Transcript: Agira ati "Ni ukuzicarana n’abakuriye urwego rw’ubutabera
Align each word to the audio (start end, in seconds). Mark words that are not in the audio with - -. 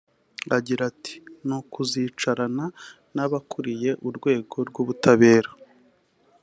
Agira 0.57 0.81
ati 0.91 1.13
"Ni 1.47 1.53
ukuzicarana 1.59 2.65
n’abakuriye 3.15 3.91
urwego 4.07 4.55
rw’ubutabera 4.69 5.49